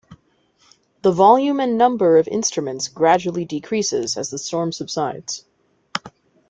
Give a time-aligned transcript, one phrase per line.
[1.03, 5.45] The volume and number of instruments gradually decreases as the storm subsides.